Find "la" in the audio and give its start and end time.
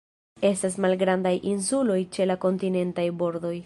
2.33-2.41